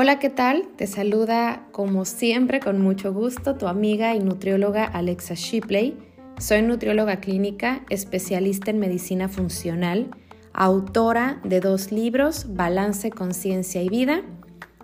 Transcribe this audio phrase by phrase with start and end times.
[0.00, 0.68] Hola, ¿qué tal?
[0.76, 5.98] Te saluda como siempre con mucho gusto tu amiga y nutrióloga Alexa Shipley.
[6.38, 10.08] Soy nutrióloga clínica, especialista en medicina funcional,
[10.52, 14.22] autora de dos libros, Balance, Conciencia y Vida,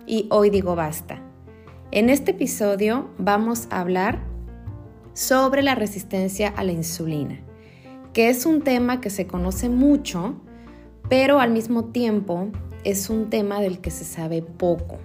[0.05, 1.21] y Hoy digo basta.
[1.91, 4.19] En este episodio vamos a hablar
[5.13, 7.39] sobre la resistencia a la insulina,
[8.11, 10.35] que es un tema que se conoce mucho,
[11.07, 12.49] pero al mismo tiempo
[12.85, 14.99] es un tema del que se sabe poco.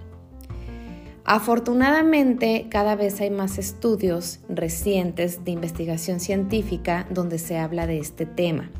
[1.25, 8.25] Afortunadamente, cada vez hay más estudios recientes de investigación científica donde se habla de este
[8.25, 8.71] tema.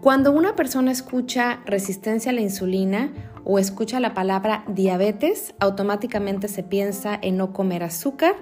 [0.00, 3.12] Cuando una persona escucha resistencia a la insulina
[3.44, 8.34] o escucha la palabra diabetes, automáticamente se piensa en no comer azúcar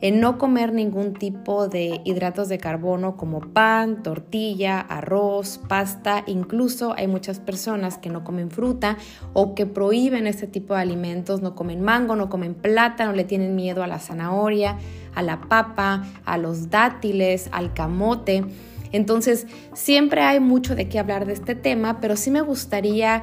[0.00, 6.22] en no comer ningún tipo de hidratos de carbono como pan, tortilla, arroz, pasta.
[6.26, 8.98] Incluso hay muchas personas que no comen fruta
[9.32, 13.56] o que prohíben este tipo de alimentos, no comen mango, no comen plátano, le tienen
[13.56, 14.78] miedo a la zanahoria,
[15.14, 18.44] a la papa, a los dátiles, al camote.
[18.92, 23.22] Entonces, siempre hay mucho de qué hablar de este tema, pero sí me gustaría...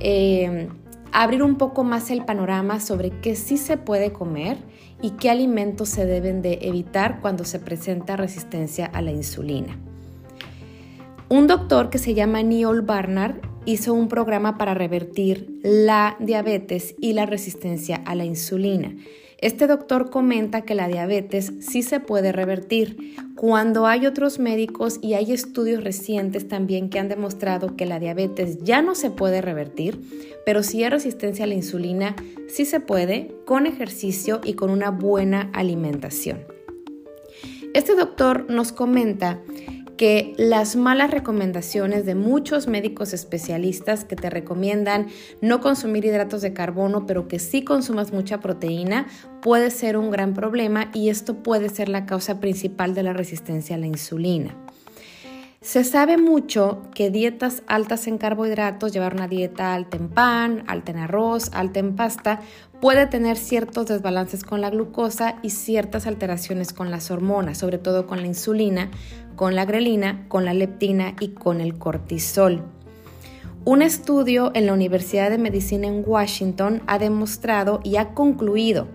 [0.00, 0.68] Eh,
[1.14, 4.58] abrir un poco más el panorama sobre qué sí se puede comer
[5.02, 9.78] y qué alimentos se deben de evitar cuando se presenta resistencia a la insulina.
[11.28, 17.14] Un doctor que se llama Neil Barnard hizo un programa para revertir la diabetes y
[17.14, 18.94] la resistencia a la insulina.
[19.44, 25.12] Este doctor comenta que la diabetes sí se puede revertir cuando hay otros médicos y
[25.12, 30.00] hay estudios recientes también que han demostrado que la diabetes ya no se puede revertir,
[30.46, 32.16] pero si hay resistencia a la insulina
[32.48, 36.38] sí se puede con ejercicio y con una buena alimentación.
[37.74, 39.42] Este doctor nos comenta
[39.96, 45.06] que las malas recomendaciones de muchos médicos especialistas que te recomiendan
[45.40, 49.06] no consumir hidratos de carbono, pero que sí consumas mucha proteína,
[49.42, 53.76] puede ser un gran problema y esto puede ser la causa principal de la resistencia
[53.76, 54.63] a la insulina.
[55.64, 60.92] Se sabe mucho que dietas altas en carbohidratos, llevar una dieta alta en pan, alta
[60.92, 62.40] en arroz, alta en pasta,
[62.82, 68.06] puede tener ciertos desbalances con la glucosa y ciertas alteraciones con las hormonas, sobre todo
[68.06, 68.90] con la insulina,
[69.36, 72.62] con la grelina, con la leptina y con el cortisol.
[73.64, 78.88] Un estudio en la Universidad de Medicina en Washington ha demostrado y ha concluido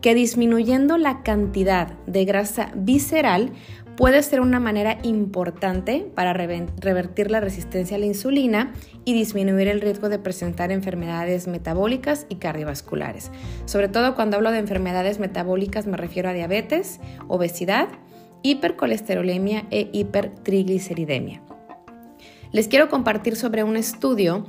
[0.00, 3.52] que disminuyendo la cantidad de grasa visceral
[3.96, 8.72] puede ser una manera importante para revertir la resistencia a la insulina
[9.04, 13.30] y disminuir el riesgo de presentar enfermedades metabólicas y cardiovasculares.
[13.66, 17.88] Sobre todo cuando hablo de enfermedades metabólicas me refiero a diabetes, obesidad,
[18.42, 21.42] hipercolesterolemia e hipertrigliceridemia.
[22.52, 24.46] Les quiero compartir sobre un estudio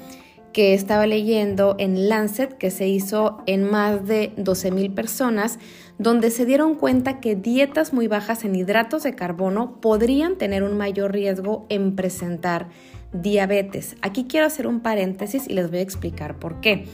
[0.56, 5.60] que estaba leyendo en Lancet que se hizo en más de 12.000 personas,
[5.98, 10.78] donde se dieron cuenta que dietas muy bajas en hidratos de carbono podrían tener un
[10.78, 12.70] mayor riesgo en presentar
[13.12, 13.98] diabetes.
[14.02, 16.86] Aquí quiero hacer un paréntesis y les voy a explicar por qué.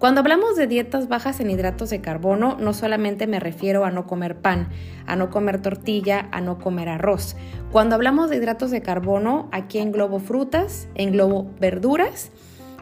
[0.00, 4.08] Cuando hablamos de dietas bajas en hidratos de carbono, no solamente me refiero a no
[4.08, 4.70] comer pan,
[5.06, 7.36] a no comer tortilla, a no comer arroz.
[7.70, 12.32] Cuando hablamos de hidratos de carbono, aquí englobo frutas, englobo verduras,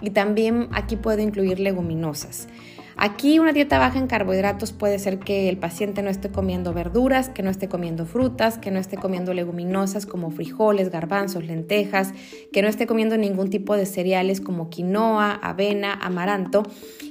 [0.02, 2.48] y también aquí puedo incluir leguminosas.
[2.96, 7.30] Aquí una dieta baja en carbohidratos puede ser que el paciente no esté comiendo verduras,
[7.30, 12.12] que no esté comiendo frutas, que no esté comiendo leguminosas como frijoles, garbanzos, lentejas,
[12.52, 16.64] que no esté comiendo ningún tipo de cereales como quinoa, avena, amaranto.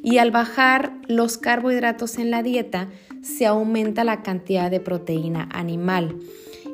[0.04, 2.90] Y al bajar los carbohidratos en la dieta,
[3.22, 6.16] se aumenta la cantidad de proteína animal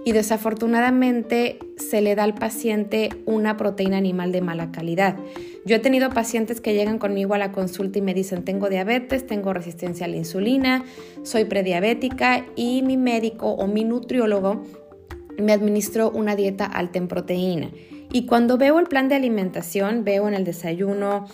[0.08, 5.18] y desafortunadamente se le da al paciente una proteína animal de mala calidad.
[5.66, 9.28] Yo he tenido pacientes que llegan conmigo a la consulta y me dicen tengo diabetes,
[9.28, 10.86] tengo resistencia a la insulina,
[11.24, 14.64] soy prediabética y mi médico o mi nutriólogo
[15.38, 17.72] me administró una dieta alta en proteína.
[18.10, 21.26] Y cuando veo el plan de alimentación, veo en el desayuno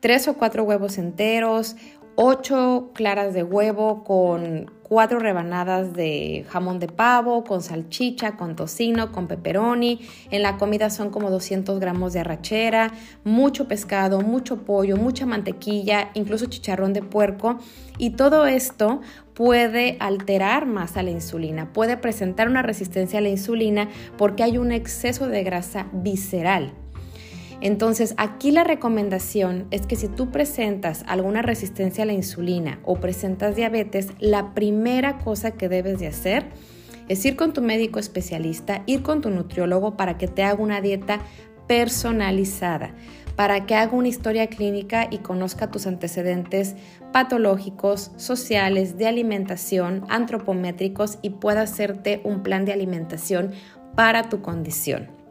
[0.00, 1.76] tres o cuatro huevos enteros,
[2.16, 9.12] ocho claras de huevo con cuatro rebanadas de jamón de pavo, con salchicha, con tocino,
[9.12, 10.00] con pepperoni.
[10.30, 12.92] En la comida son como 200 gramos de arrachera,
[13.24, 17.58] mucho pescado, mucho pollo, mucha mantequilla, incluso chicharrón de puerco.
[17.98, 19.00] Y todo esto
[19.34, 24.56] puede alterar más a la insulina, puede presentar una resistencia a la insulina porque hay
[24.56, 26.72] un exceso de grasa visceral.
[27.60, 32.96] Entonces, aquí la recomendación es que si tú presentas alguna resistencia a la insulina o
[32.96, 36.46] presentas diabetes, la primera cosa que debes de hacer
[37.08, 40.80] es ir con tu médico especialista, ir con tu nutriólogo para que te haga una
[40.80, 41.20] dieta
[41.66, 42.94] personalizada,
[43.36, 46.74] para que haga una historia clínica y conozca tus antecedentes
[47.12, 53.52] patológicos, sociales, de alimentación, antropométricos y pueda hacerte un plan de alimentación
[53.94, 55.25] para tu condición.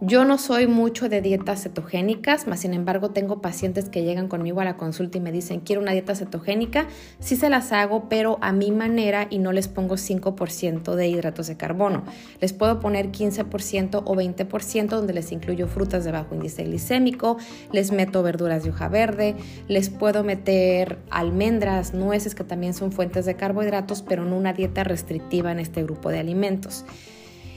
[0.00, 4.60] Yo no soy mucho de dietas cetogénicas, más sin embargo tengo pacientes que llegan conmigo
[4.60, 6.86] a la consulta y me dicen, quiero una dieta cetogénica,
[7.20, 11.46] sí se las hago, pero a mi manera y no les pongo 5% de hidratos
[11.46, 12.04] de carbono.
[12.40, 17.38] Les puedo poner 15% o 20% donde les incluyo frutas de bajo índice glicémico,
[17.72, 19.36] les meto verduras de hoja verde,
[19.68, 24.84] les puedo meter almendras, nueces que también son fuentes de carbohidratos, pero no una dieta
[24.84, 26.84] restrictiva en este grupo de alimentos.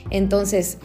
[0.10, 0.78] Entonces,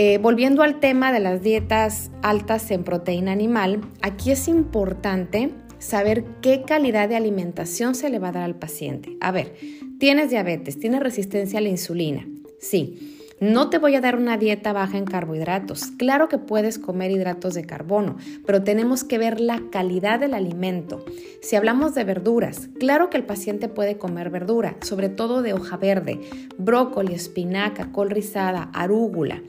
[0.00, 5.50] eh, volviendo al tema de las dietas altas en proteína animal, aquí es importante
[5.80, 9.16] saber qué calidad de alimentación se le va a dar al paciente.
[9.20, 9.56] A ver,
[9.98, 12.28] tienes diabetes, tienes resistencia a la insulina.
[12.60, 15.86] Sí, no te voy a dar una dieta baja en carbohidratos.
[15.98, 21.04] Claro que puedes comer hidratos de carbono, pero tenemos que ver la calidad del alimento.
[21.42, 25.76] Si hablamos de verduras, claro que el paciente puede comer verdura, sobre todo de hoja
[25.76, 26.20] verde,
[26.56, 29.42] brócoli, espinaca, col rizada, arúgula.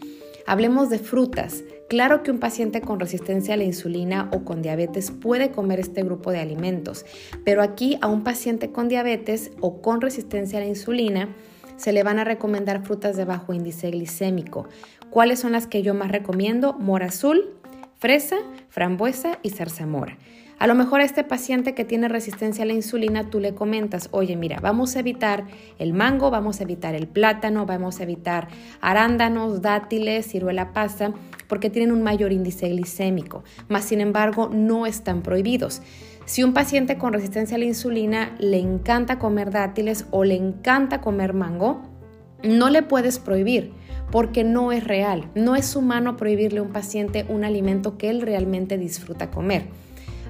[0.50, 1.64] Hablemos de frutas.
[1.90, 6.02] Claro que un paciente con resistencia a la insulina o con diabetes puede comer este
[6.02, 7.06] grupo de alimentos,
[7.46, 11.36] pero aquí a un paciente con diabetes o con resistencia a la insulina
[11.78, 14.68] se le van a recomendar frutas de bajo índice glicémico.
[15.12, 16.74] ¿Cuáles son las que yo más recomiendo?
[16.74, 17.54] Mora azul,
[18.00, 18.38] fresa,
[18.70, 20.18] frambuesa y zarzamora.
[20.60, 24.10] A lo mejor a este paciente que tiene resistencia a la insulina, tú le comentas,
[24.12, 25.46] oye, mira, vamos a evitar
[25.78, 28.50] el mango, vamos a evitar el plátano, vamos a evitar
[28.82, 31.14] arándanos, dátiles, ciruela pasa,
[31.48, 35.82] porque tienen un mayor índice glicémico, más sin embargo no están prohibidos.
[36.26, 41.00] Si un paciente con resistencia a la insulina le encanta comer dátiles o le encanta
[41.00, 41.84] comer mango,
[42.44, 43.72] no le puedes prohibir
[44.12, 45.30] porque no es real.
[45.36, 49.68] No es humano prohibirle a un paciente un alimento que él realmente disfruta comer.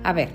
[0.04, 0.30] A ver,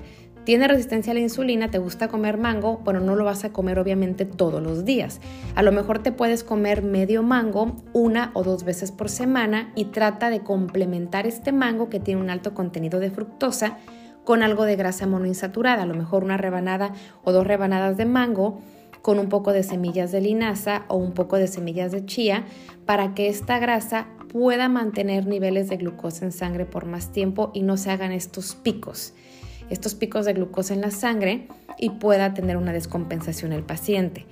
[0.44, 3.78] tienes resistencia a la insulina, te gusta comer mango, bueno, no lo vas a comer
[3.78, 5.20] obviamente todos los días.
[5.54, 9.86] A lo mejor te puedes comer medio mango una o dos veces por semana y
[9.86, 13.78] trata de complementar este mango que tiene un alto contenido de fructosa
[14.24, 16.92] con algo de grasa monoinsaturada, a lo mejor una rebanada
[17.24, 18.60] o dos rebanadas de mango
[19.02, 22.44] con un poco de semillas de linaza o un poco de semillas de chía
[22.86, 27.62] para que esta grasa pueda mantener niveles de glucosa en sangre por más tiempo y
[27.62, 29.12] no se hagan estos picos
[29.70, 34.26] estos picos de glucosa en la sangre y pueda tener una descompensación el paciente,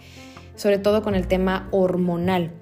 [0.55, 2.52] sobre todo con el tema hormonal.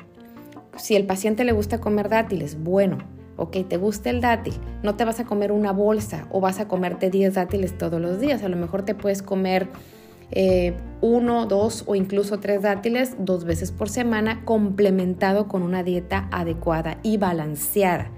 [0.77, 2.99] Si el paciente le gusta comer dátiles, bueno,
[3.37, 6.69] ok, te gusta el dátil, no te vas a comer una bolsa o vas a
[6.69, 9.69] comerte 10 dátiles todos los días, a lo mejor te puedes comer
[10.33, 16.29] eh, uno, dos o incluso tres dátiles dos veces por semana complementado con una dieta
[16.31, 18.11] adecuada y balanceada.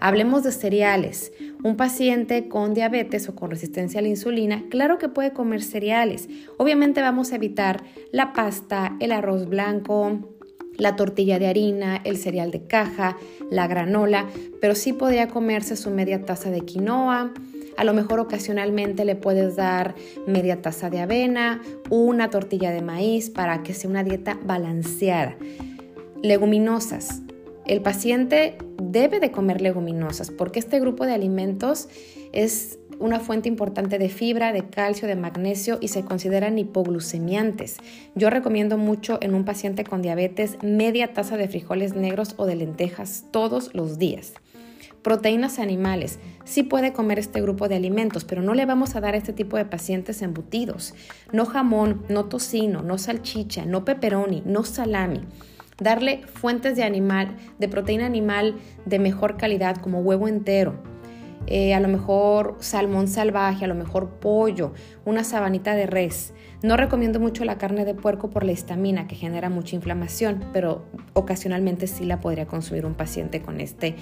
[0.00, 1.32] Hablemos de cereales.
[1.62, 6.28] Un paciente con diabetes o con resistencia a la insulina, claro que puede comer cereales.
[6.58, 7.82] Obviamente vamos a evitar
[8.12, 10.36] la pasta, el arroz blanco,
[10.76, 13.16] la tortilla de harina, el cereal de caja,
[13.50, 14.26] la granola,
[14.60, 17.32] pero sí podría comerse su media taza de quinoa.
[17.76, 19.94] A lo mejor ocasionalmente le puedes dar
[20.26, 21.60] media taza de avena,
[21.90, 25.36] una tortilla de maíz para que sea una dieta balanceada.
[26.22, 27.25] Leguminosas.
[27.66, 31.88] El paciente debe de comer leguminosas porque este grupo de alimentos
[32.32, 37.78] es una fuente importante de fibra, de calcio, de magnesio y se consideran hipoglucemiantes.
[38.14, 42.54] Yo recomiendo mucho en un paciente con diabetes media taza de frijoles negros o de
[42.54, 44.34] lentejas todos los días.
[45.02, 46.20] Proteínas animales.
[46.44, 49.32] Sí puede comer este grupo de alimentos, pero no le vamos a dar a este
[49.32, 50.94] tipo de pacientes embutidos.
[51.32, 55.22] No jamón, no tocino, no salchicha, no pepperoni, no salami
[55.78, 60.74] darle fuentes de animal, de proteína animal de mejor calidad como huevo entero,
[61.46, 64.72] eh, a lo mejor salmón salvaje, a lo mejor pollo,
[65.04, 66.32] una sabanita de res.
[66.62, 70.84] No recomiendo mucho la carne de puerco por la histamina que genera mucha inflamación, pero
[71.12, 73.94] ocasionalmente sí la podría consumir un paciente con este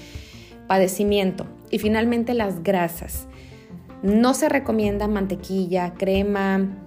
[0.66, 1.46] padecimiento.
[1.70, 3.26] Y finalmente las grasas.
[4.02, 6.83] No se recomienda mantequilla, crema,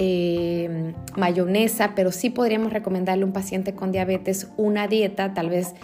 [0.00, 5.74] eh, mayonesa, pero sí podríamos recomendarle a un paciente con diabetes una dieta, tal vez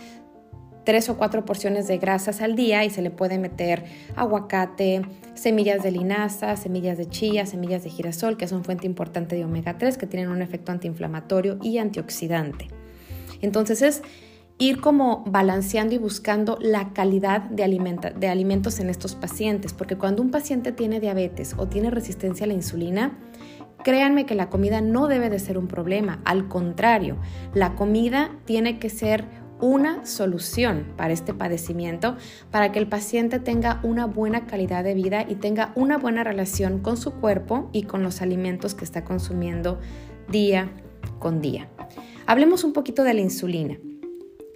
[0.85, 3.83] tres o cuatro porciones de grasas al día y se le puede meter
[4.15, 5.03] aguacate,
[5.35, 9.79] semillas de linaza, semillas de chía, semillas de girasol, que son fuente importante de omega
[9.79, 12.69] 3, que tienen un efecto antiinflamatorio y antioxidante.
[13.41, 14.03] Entonces es
[14.59, 17.65] ir como balanceando y buscando la calidad de,
[18.17, 22.47] de alimentos en estos pacientes, porque cuando un paciente tiene diabetes o tiene resistencia a
[22.47, 23.19] la insulina,
[23.85, 27.19] Créanme que la comida no debe de ser un problema, al contrario,
[27.53, 29.27] la comida tiene que ser
[29.61, 32.17] una solución para este padecimiento,
[32.51, 36.81] para que el paciente tenga una buena calidad de vida y tenga una buena relación
[36.81, 39.79] con su cuerpo y con los alimentos que está consumiendo
[40.29, 40.71] día
[41.19, 41.69] con día.
[42.27, 43.79] Hablemos un poquito de la insulina.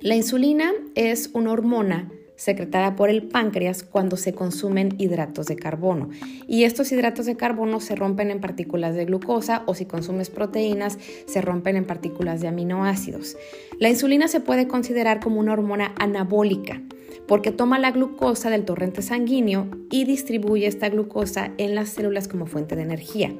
[0.00, 6.09] La insulina es una hormona secretada por el páncreas cuando se consumen hidratos de carbono.
[6.47, 10.99] Y estos hidratos de carbono se rompen en partículas de glucosa o si consumes proteínas
[11.26, 13.37] se rompen en partículas de aminoácidos.
[13.80, 16.80] La insulina se puede considerar como una hormona anabólica
[17.26, 22.47] porque toma la glucosa del torrente sanguíneo y distribuye esta glucosa en las células como
[22.47, 23.35] fuente de energía.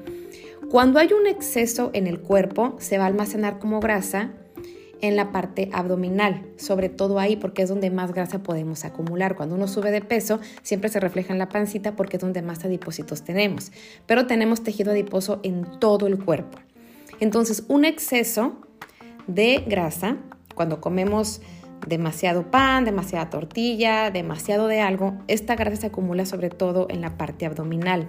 [0.71, 4.35] Cuando hay un exceso en el cuerpo, se va a almacenar como grasa
[5.01, 9.37] en la parte abdominal, sobre todo ahí porque es donde más grasa podemos acumular.
[9.37, 12.65] Cuando uno sube de peso, siempre se refleja en la pancita porque es donde más
[12.65, 13.73] adipocitos tenemos,
[14.07, 16.59] pero tenemos tejido adiposo en todo el cuerpo.
[17.21, 18.59] Entonces, un exceso
[19.27, 20.17] de grasa,
[20.55, 21.41] cuando comemos
[21.87, 27.17] demasiado pan, demasiada tortilla, demasiado de algo, esta grasa se acumula sobre todo en la
[27.17, 28.09] parte abdominal,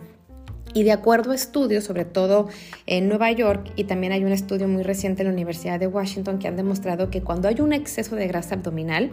[0.73, 2.47] y de acuerdo a estudios, sobre todo
[2.85, 6.39] en Nueva York, y también hay un estudio muy reciente en la Universidad de Washington
[6.39, 9.11] que han demostrado que cuando hay un exceso de grasa abdominal,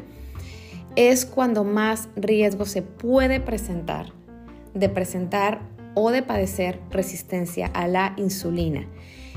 [0.97, 4.13] es cuando más riesgo se puede presentar
[4.77, 5.61] de presentar
[5.95, 8.87] o de padecer resistencia a la insulina.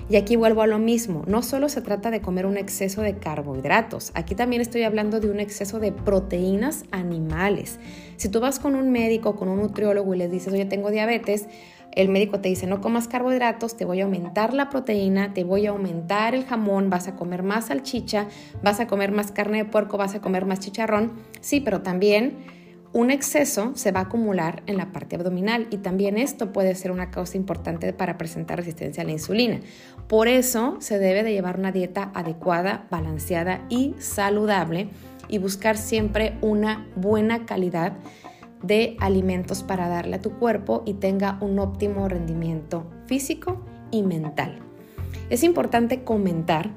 [0.09, 3.17] Y aquí vuelvo a lo mismo, no solo se trata de comer un exceso de
[3.19, 7.79] carbohidratos, aquí también estoy hablando de un exceso de proteínas animales.
[8.17, 11.45] Si tú vas con un médico, con un nutriólogo y le dices, oye, tengo diabetes,
[11.93, 15.65] el médico te dice no comas carbohidratos, te voy a aumentar la proteína, te voy
[15.65, 18.27] a aumentar el jamón, vas a comer más salchicha,
[18.63, 21.13] vas a comer más carne de puerco, vas a comer más chicharrón.
[21.41, 22.37] Sí, pero también
[22.91, 26.91] un exceso se va a acumular en la parte abdominal y también esto puede ser
[26.91, 29.59] una causa importante para presentar resistencia a la insulina.
[30.07, 34.89] Por eso se debe de llevar una dieta adecuada, balanceada y saludable
[35.27, 37.93] y buscar siempre una buena calidad
[38.61, 43.61] de alimentos para darle a tu cuerpo y tenga un óptimo rendimiento físico
[43.91, 44.59] y mental.
[45.29, 46.71] Es importante comentar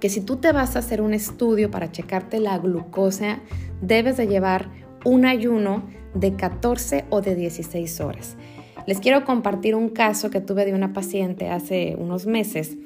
[0.00, 3.40] que si tú te vas a hacer un estudio para checarte la glucosa,
[3.80, 4.70] debes de llevar
[5.04, 8.36] un ayuno de 14 o de 16 horas.
[8.86, 12.76] Les quiero compartir un caso que tuve de una paciente hace unos meses.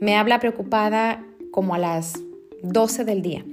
[0.00, 2.14] Me habla preocupada como a las
[2.62, 3.44] 12 del día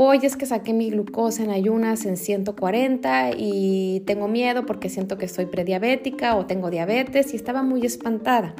[0.00, 5.18] Hoy es que saqué mi glucosa en ayunas en 140 y tengo miedo porque siento
[5.18, 8.54] que soy prediabética o tengo diabetes y estaba muy espantada.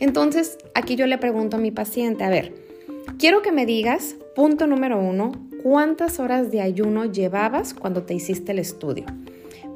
[0.00, 2.56] Entonces, aquí yo le pregunto a mi paciente, a ver,
[3.20, 5.30] quiero que me digas, punto número uno,
[5.62, 9.04] ¿cuántas horas de ayuno llevabas cuando te hiciste el estudio?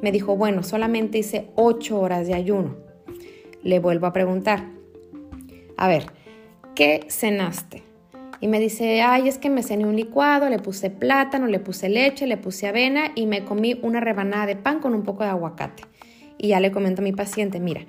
[0.01, 2.75] Me dijo, bueno, solamente hice 8 horas de ayuno.
[3.63, 4.65] Le vuelvo a preguntar,
[5.77, 6.07] a ver,
[6.75, 7.88] ¿qué cenaste?
[8.41, 11.89] Y me dice, ay, es que me cené un licuado, le puse plátano, le puse
[11.89, 15.29] leche, le puse avena y me comí una rebanada de pan con un poco de
[15.29, 15.83] aguacate.
[16.37, 17.81] Y ya le comento a mi paciente, mira,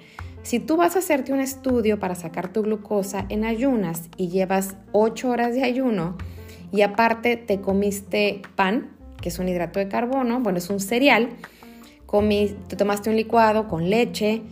[0.42, 4.76] si tú vas a hacerte un estudio para sacar tu glucosa en ayunas y llevas
[4.92, 6.16] 8 horas de ayuno
[6.72, 8.90] y aparte te comiste pan,
[9.20, 11.28] que es un hidrato de carbono, bueno, es un cereal,
[12.06, 14.42] comí, te tomaste un licuado con leche,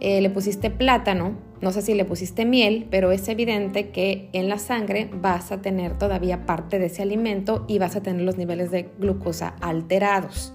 [0.00, 4.48] eh, le pusiste plátano, no sé si le pusiste miel, pero es evidente que en
[4.48, 8.36] la sangre vas a tener todavía parte de ese alimento y vas a tener los
[8.36, 10.52] niveles de glucosa alterados.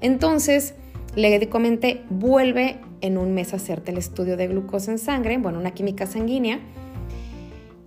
[0.00, 0.74] Entonces,
[1.16, 5.58] le comenté, vuelve en un mes a hacerte el estudio de glucosa en sangre, bueno,
[5.58, 6.60] una química sanguínea,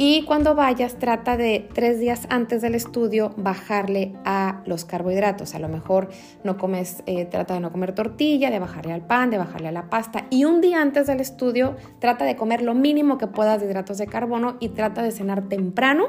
[0.01, 5.55] y cuando vayas, trata de tres días antes del estudio bajarle a los carbohidratos.
[5.55, 6.07] A lo mejor
[6.45, 9.73] no comes, eh, trata de no comer tortilla, de bajarle al pan, de bajarle a
[9.73, 10.25] la pasta.
[10.29, 13.97] Y un día antes del estudio, trata de comer lo mínimo que puedas de hidratos
[13.97, 16.05] de carbono y trata de cenar temprano.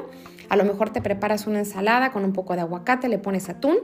[0.47, 3.75] A lo mejor te preparas una ensalada con un poco de aguacate, le pones atún,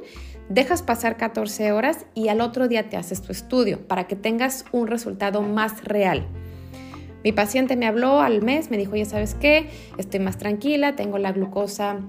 [0.47, 4.63] dejas pasar 14 horas y al otro día te haces tu estudio para que tengas
[4.71, 6.29] un resultado más real.
[7.23, 11.17] Mi paciente me habló al mes, me dijo, ya sabes qué, estoy más tranquila, tengo
[11.17, 11.99] la glucosa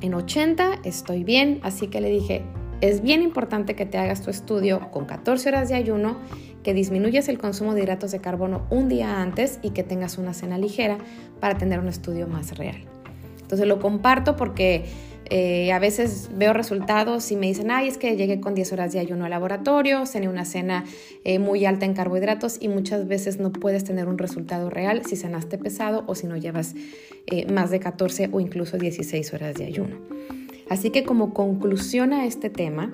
[0.00, 2.42] en 80, estoy bien, así que le dije,
[2.80, 6.18] es bien importante que te hagas tu estudio con 14 horas de ayuno,
[6.62, 10.34] que disminuyas el consumo de hidratos de carbono un día antes y que tengas una
[10.34, 10.98] cena ligera
[11.40, 12.84] para tener un estudio más real.
[13.40, 14.86] Entonces lo comparto porque
[15.30, 18.92] eh, a veces veo resultados y me dicen, ay, es que llegué con 10 horas
[18.92, 20.84] de ayuno al laboratorio, cené una cena
[21.24, 25.16] eh, muy alta en carbohidratos y muchas veces no puedes tener un resultado real si
[25.16, 26.74] cenaste pesado o si no llevas
[27.26, 29.96] eh, más de 14 o incluso 16 horas de ayuno.
[30.68, 32.92] Así que como conclusión a este tema,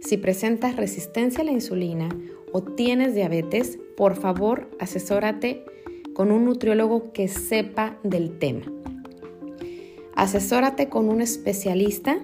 [0.00, 2.08] si presentas resistencia a la insulina
[2.52, 5.64] o tienes diabetes, por favor asesórate
[6.14, 8.66] con un nutriólogo que sepa del tema.
[10.14, 12.18] Asesórate con un especialista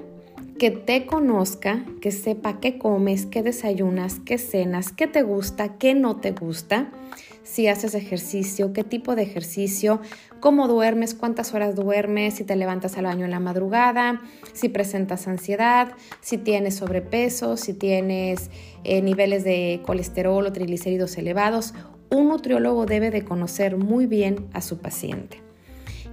[0.59, 5.95] que te conozca, que sepa qué comes, qué desayunas, qué cenas, qué te gusta, qué
[5.95, 6.91] no te gusta,
[7.45, 10.01] si haces ejercicio, qué tipo de ejercicio,
[10.41, 14.21] cómo duermes, cuántas horas duermes, si te levantas al baño en la madrugada,
[14.53, 18.51] si presentas ansiedad, si tienes sobrepeso, si tienes
[18.85, 21.73] eh, niveles de colesterol o triglicéridos elevados.
[22.11, 25.48] Un nutriólogo debe de conocer muy bien a su paciente.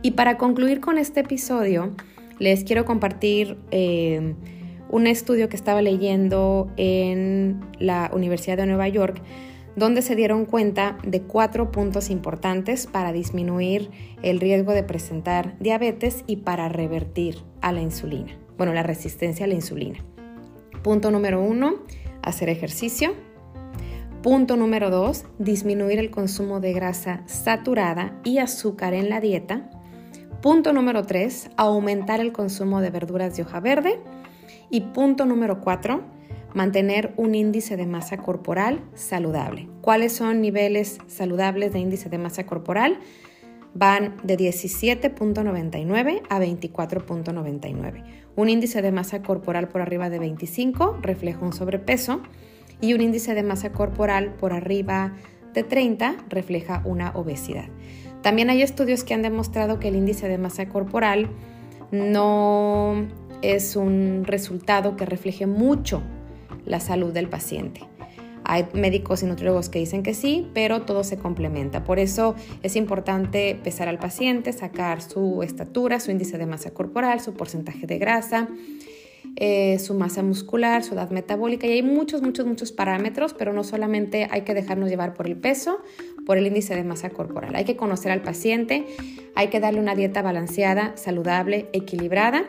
[0.06, 1.96] Y para concluir con este episodio,
[2.38, 4.36] les quiero compartir eh,
[4.88, 9.20] un estudio que estaba leyendo en la Universidad de Nueva York,
[9.76, 13.90] donde se dieron cuenta de cuatro puntos importantes para disminuir
[14.22, 19.48] el riesgo de presentar diabetes y para revertir a la insulina, bueno, la resistencia a
[19.48, 20.06] la insulina.
[20.84, 21.78] Punto número uno,
[22.22, 23.16] hacer ejercicio.
[24.22, 29.72] Punto número dos, disminuir el consumo de grasa saturada y azúcar en la dieta.
[30.46, 34.00] Punto número 3, aumentar el consumo de verduras de hoja verde.
[34.70, 36.04] Y punto número 4,
[36.54, 39.68] mantener un índice de masa corporal saludable.
[39.82, 43.00] ¿Cuáles son niveles saludables de índice de masa corporal?
[43.74, 48.04] Van de 17.99 a 24.99.
[48.36, 52.22] Un índice de masa corporal por arriba de 25 refleja un sobrepeso
[52.82, 55.16] y un índice de masa corporal por arriba
[55.56, 57.66] de 30 refleja una obesidad.
[58.26, 61.30] También hay estudios que han demostrado que el índice de masa corporal
[61.92, 63.08] no
[63.44, 66.02] es un resultado que refleje mucho
[66.66, 67.82] la salud del paciente.
[68.44, 71.84] Hay médicos y nutriólogos que dicen que sí, pero todo se complementa.
[71.84, 77.20] Por eso es importante pesar al paciente, sacar su estatura, su índice de masa corporal,
[77.20, 78.50] su porcentaje de grasa,
[79.38, 83.64] eh, su masa muscular, su edad metabólica y hay muchos, muchos, muchos parámetros, pero no
[83.66, 85.80] solamente hay que dejarnos llevar por el peso,
[86.26, 87.56] por el índice de masa corporal.
[87.56, 88.86] Hay que conocer al paciente,
[89.36, 92.46] hay que darle una dieta balanceada, saludable, equilibrada.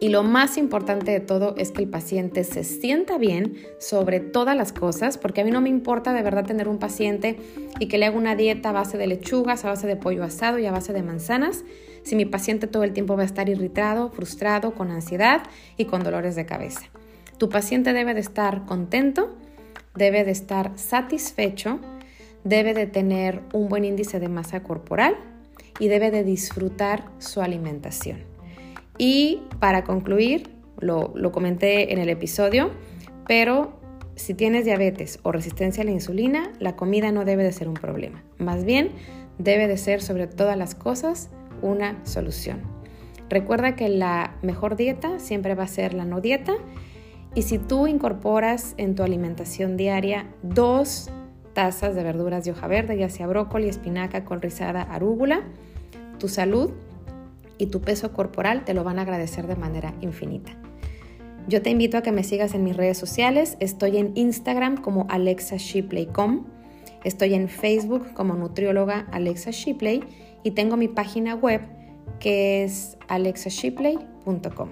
[0.00, 4.56] Y lo más importante de todo es que el paciente se sienta bien sobre todas
[4.56, 7.36] las cosas, porque a mí no me importa de verdad tener un paciente
[7.78, 10.58] y que le haga una dieta a base de lechugas, a base de pollo asado
[10.58, 11.64] y a base de manzanas
[12.02, 15.42] si mi paciente todo el tiempo va a estar irritado, frustrado, con ansiedad
[15.76, 16.82] y con dolores de cabeza.
[17.38, 19.34] Tu paciente debe de estar contento,
[19.94, 21.80] debe de estar satisfecho,
[22.44, 25.16] debe de tener un buen índice de masa corporal
[25.78, 28.18] y debe de disfrutar su alimentación.
[28.98, 32.70] Y para concluir, lo, comenté en el episodio,
[33.26, 33.80] pero
[34.16, 37.74] si tienes diabetes o resistencia a la insulina, la comida no debe de ser un
[37.74, 38.22] problema.
[38.38, 38.90] Más bien,
[39.38, 41.30] debe de ser sobre todas las cosas
[41.62, 42.60] una solución.
[43.30, 46.52] Recuerda que la mejor dieta siempre va a ser la no dieta
[47.34, 51.10] y si tú incorporas en tu alimentación diaria dos
[51.52, 55.42] tazas de verduras de hoja verde, ya sea brócoli, espinaca, col rizada, arúgula,
[56.18, 56.70] tu salud
[57.58, 60.52] y tu peso corporal te lo van a agradecer de manera infinita.
[61.48, 63.56] Yo te invito a que me sigas en mis redes sociales.
[63.58, 66.44] Estoy en Instagram como Alexa Shipley.com.
[67.04, 70.04] Estoy en Facebook como nutrióloga Alexa Shipley
[70.44, 71.60] y tengo mi página web
[72.20, 74.68] que es alexashipley.com.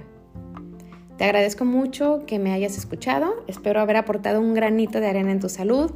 [1.16, 5.40] Te agradezco mucho que me hayas escuchado, espero haber aportado un granito de arena en
[5.40, 5.90] tu salud.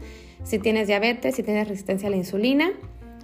[0.45, 2.71] Si tienes diabetes, si tienes resistencia a la insulina,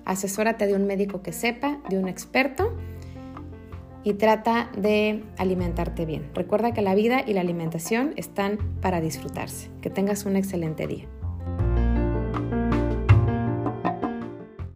[0.05, 2.75] asesórate de un médico que sepa, de un experto
[4.03, 6.31] y trata de alimentarte bien.
[6.35, 9.71] Recuerda que la vida y la alimentación están para disfrutarse.
[9.83, 11.07] Que tengas un excelente día.